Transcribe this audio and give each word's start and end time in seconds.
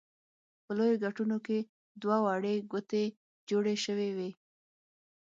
په 0.63 0.71
لویو 0.77 1.01
ګټونو 1.05 1.37
کې 1.45 1.59
دوه 2.01 2.17
وړې 2.25 2.55
کوټې 2.71 3.05
جوړې 3.49 3.75
شوې 3.85 4.09
وې. 4.17 4.29